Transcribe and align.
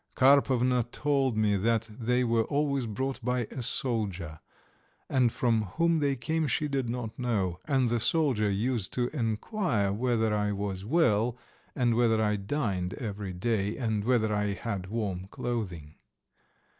Karpovna 0.15 0.81
told 0.91 1.37
me 1.37 1.55
that 1.57 1.83
they 1.91 2.23
were 2.23 2.45
always 2.45 2.87
brought 2.87 3.23
by 3.23 3.41
a 3.51 3.61
soldier, 3.61 4.39
and 5.07 5.31
from 5.31 5.65
whom 5.77 5.99
they 5.99 6.15
came 6.15 6.47
she 6.47 6.67
did 6.67 6.89
not 6.89 7.19
know; 7.19 7.59
and 7.65 7.87
the 7.87 7.99
soldier 7.99 8.49
used 8.49 8.93
to 8.93 9.09
enquire 9.09 9.93
whether 9.93 10.33
I 10.35 10.53
was 10.53 10.83
well, 10.83 11.37
and 11.75 11.93
whether 11.93 12.19
I 12.19 12.35
dined 12.35 12.95
every 12.95 13.31
day, 13.33 13.77
and 13.77 14.03
whether 14.03 14.33
I 14.33 14.53
had 14.53 14.87
warm 14.87 15.27
clothing. 15.27 15.93